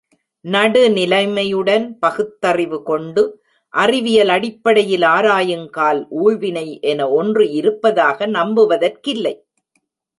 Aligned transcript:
நடுநிலைமையுடன் 0.45 1.85
பகுத்தறிவு 1.99 2.79
கொண்டு 2.83 3.23
அறிவியல் 3.73 4.29
அடிப்படையில் 4.29 5.05
ஆராயுங்கால் 5.09 6.01
ஊழ்வினை 6.21 6.67
என 6.81 7.09
ஒன்று 7.11 7.45
இருப்பதாக 7.51 8.27
நம்புவதற்கில்லை. 8.27 9.35